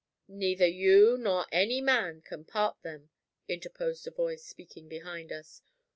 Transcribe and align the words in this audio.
"Neither 0.27 0.65
you 0.65 1.15
nor 1.15 1.45
any 1.51 1.79
man 1.79 2.23
can 2.23 2.43
part 2.43 2.81
them," 2.81 3.11
interposed 3.47 4.07
a 4.07 4.09
voice, 4.09 4.43
speaking 4.43 4.89
behind 4.89 5.31
us. 5.31 5.61